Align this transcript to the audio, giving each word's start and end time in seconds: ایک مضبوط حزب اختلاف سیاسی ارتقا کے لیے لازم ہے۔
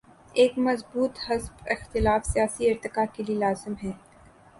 ایک 0.33 0.57
مضبوط 0.57 1.19
حزب 1.27 1.53
اختلاف 1.67 2.25
سیاسی 2.25 2.69
ارتقا 2.69 3.05
کے 3.13 3.23
لیے 3.23 3.35
لازم 3.35 3.73
ہے۔ 3.83 3.91